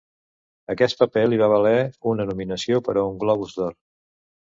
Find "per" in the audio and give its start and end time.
2.89-2.95